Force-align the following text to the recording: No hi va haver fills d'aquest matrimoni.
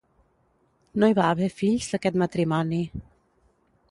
No 1.01 1.09
hi 1.09 1.15
va 1.19 1.27
haver 1.33 1.51
fills 1.59 1.91
d'aquest 1.93 2.19
matrimoni. 2.23 2.83